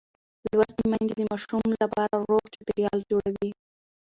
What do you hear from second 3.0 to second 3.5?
جوړوي.